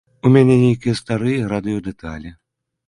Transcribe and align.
У 0.27 0.29
мяне 0.35 0.55
нейкія 0.61 0.95
старыя 1.01 1.51
радыёдэталі. 1.53 2.29